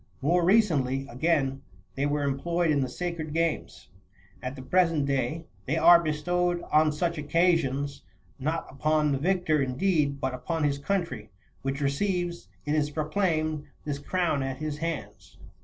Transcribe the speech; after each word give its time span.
More 0.23 0.43
recently, 0.43 1.07
again, 1.09 1.61
they 1.93 2.07
were 2.07 2.23
employed 2.23 2.71
in 2.71 2.81
the 2.81 2.89
sacred 2.89 3.35
games;28 3.35 3.87
and 4.41 4.45
at 4.45 4.55
the 4.55 4.67
present 4.67 5.05
day 5.05 5.45
they 5.67 5.77
are 5.77 5.99
be 6.01 6.11
stowed 6.11 6.63
on 6.71 6.91
such 6.91 7.19
occasions, 7.19 8.01
not 8.39 8.65
upon 8.71 9.11
the 9.11 9.19
victor, 9.19 9.61
indeed, 9.61 10.19
but 10.19 10.33
upon 10.33 10.63
his 10.63 10.79
country, 10.79 11.29
which 11.61 11.81
receives, 11.81 12.47
it 12.65 12.73
is 12.73 12.89
proclaimed, 12.89 13.65
this 13.85 13.99
crown 13.99 14.41
at 14.41 14.57
his 14.57 14.79
hands. 14.79 15.37